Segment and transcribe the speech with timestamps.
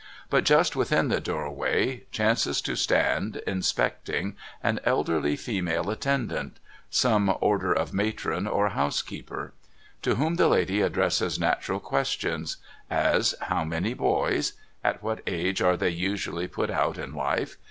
[0.31, 6.57] But just within the doorway, chances to stand, inspecting, an elderly female attendant:
[6.89, 9.53] some order of matron or housekeeper.
[10.01, 12.57] To whom the lady addresses natural questions:
[12.89, 14.53] As, how many boys?
[14.83, 17.57] At what age are they usually put out in life?